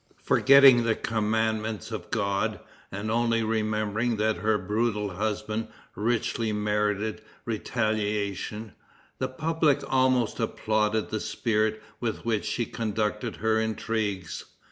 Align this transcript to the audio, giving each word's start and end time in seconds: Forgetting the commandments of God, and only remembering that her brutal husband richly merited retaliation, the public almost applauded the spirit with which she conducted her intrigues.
Forgetting 0.23 0.81
the 0.83 0.95
commandments 0.95 1.91
of 1.91 2.09
God, 2.09 2.59
and 2.91 3.11
only 3.11 3.43
remembering 3.43 4.15
that 4.17 4.37
her 4.37 4.57
brutal 4.57 5.11
husband 5.11 5.67
richly 5.95 6.51
merited 6.51 7.21
retaliation, 7.45 8.71
the 9.19 9.27
public 9.27 9.81
almost 9.87 10.39
applauded 10.39 11.11
the 11.11 11.19
spirit 11.19 11.83
with 11.99 12.25
which 12.25 12.45
she 12.45 12.65
conducted 12.65 13.35
her 13.35 13.59
intrigues. 13.59 14.45